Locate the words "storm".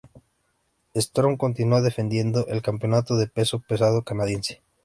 0.95-1.37